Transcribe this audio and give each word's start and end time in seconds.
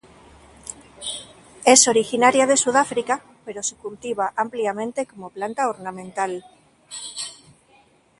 Es 1.63 1.87
originaria 1.87 2.47
de 2.47 2.57
Sudáfrica, 2.57 3.23
pero 3.45 3.61
se 3.61 3.75
cultiva 3.75 4.33
ampliamente 4.35 5.05
como 5.05 5.29
planta 5.29 5.69
ornamental. 5.69 6.43